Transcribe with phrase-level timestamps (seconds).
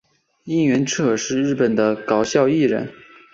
[0.45, 2.91] 萤原彻是日本的搞笑艺人。